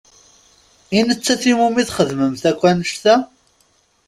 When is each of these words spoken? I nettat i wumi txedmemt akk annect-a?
I 0.97 0.99
nettat 1.07 1.43
i 1.51 1.53
wumi 1.57 1.83
txedmemt 1.87 2.43
akk 2.49 2.61
annect-a? 2.69 3.15